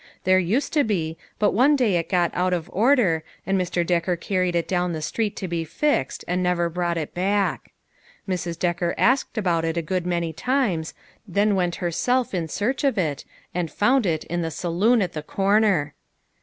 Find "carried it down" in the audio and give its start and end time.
4.15-4.99